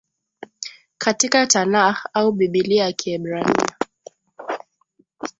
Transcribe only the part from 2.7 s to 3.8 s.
ya Kiebrania